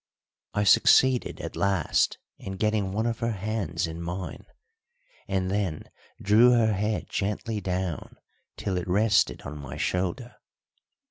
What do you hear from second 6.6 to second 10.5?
head gently down till it rested on my shoulder.